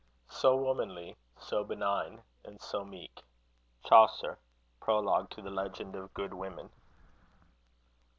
[0.31, 3.21] So womanly, so benigne, and so meek.
[3.85, 4.39] CHAUCER.
[4.81, 5.29] Prol.
[5.29, 5.79] to Leg.
[5.93, 6.71] of Good Women.